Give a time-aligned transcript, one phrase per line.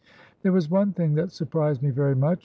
[0.41, 2.39] ''There was one thing that surprised me very much.